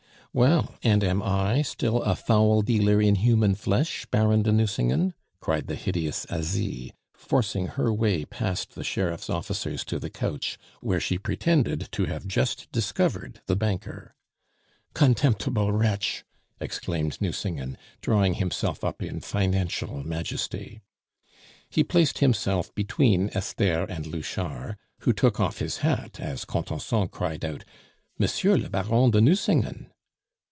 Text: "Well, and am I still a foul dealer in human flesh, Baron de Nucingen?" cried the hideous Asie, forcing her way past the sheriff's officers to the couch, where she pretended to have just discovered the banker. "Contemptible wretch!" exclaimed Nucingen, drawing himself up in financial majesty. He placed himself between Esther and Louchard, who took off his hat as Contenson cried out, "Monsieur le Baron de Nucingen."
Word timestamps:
"Well, 0.33 0.75
and 0.81 1.03
am 1.03 1.21
I 1.21 1.61
still 1.61 2.01
a 2.03 2.15
foul 2.15 2.61
dealer 2.61 3.01
in 3.01 3.15
human 3.15 3.53
flesh, 3.53 4.05
Baron 4.05 4.43
de 4.43 4.53
Nucingen?" 4.53 5.13
cried 5.41 5.67
the 5.67 5.75
hideous 5.75 6.25
Asie, 6.31 6.93
forcing 7.13 7.67
her 7.67 7.91
way 7.93 8.23
past 8.23 8.73
the 8.75 8.83
sheriff's 8.85 9.29
officers 9.29 9.83
to 9.83 9.99
the 9.99 10.09
couch, 10.09 10.57
where 10.79 11.01
she 11.01 11.17
pretended 11.17 11.89
to 11.91 12.05
have 12.05 12.25
just 12.25 12.71
discovered 12.71 13.41
the 13.47 13.57
banker. 13.57 14.15
"Contemptible 14.93 15.73
wretch!" 15.73 16.23
exclaimed 16.61 17.19
Nucingen, 17.19 17.77
drawing 17.99 18.35
himself 18.35 18.85
up 18.85 19.03
in 19.03 19.19
financial 19.19 20.01
majesty. 20.07 20.79
He 21.69 21.83
placed 21.83 22.19
himself 22.19 22.73
between 22.73 23.29
Esther 23.33 23.83
and 23.83 24.07
Louchard, 24.07 24.77
who 24.99 25.11
took 25.11 25.41
off 25.41 25.57
his 25.59 25.79
hat 25.79 26.21
as 26.21 26.45
Contenson 26.45 27.09
cried 27.09 27.43
out, 27.43 27.65
"Monsieur 28.17 28.55
le 28.55 28.69
Baron 28.69 29.11
de 29.11 29.19
Nucingen." 29.19 29.87